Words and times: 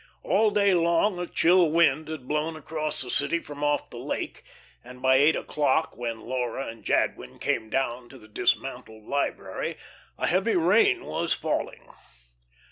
All 0.23 0.49
day 0.49 0.73
long 0.73 1.19
a 1.19 1.27
chill 1.27 1.69
wind 1.69 2.07
had 2.07 2.27
blown 2.27 2.55
across 2.55 3.03
the 3.03 3.11
city 3.11 3.37
from 3.37 3.63
off 3.63 3.91
the 3.91 3.99
lake, 3.99 4.41
and 4.83 4.99
by 4.99 5.17
eight 5.17 5.35
o'clock, 5.35 5.95
when 5.95 6.21
Laura 6.21 6.65
and 6.65 6.83
Jadwin 6.83 7.37
came 7.37 7.69
down 7.69 8.09
to 8.09 8.17
the 8.17 8.27
dismantled 8.27 9.03
library, 9.05 9.77
a 10.17 10.25
heavy 10.25 10.55
rain 10.55 11.05
was 11.05 11.33
falling. 11.33 11.87